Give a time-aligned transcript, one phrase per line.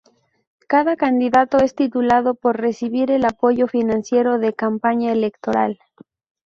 [0.67, 5.77] Cada candidato es titulado por recibir el apoyo financiero de campaña electoral.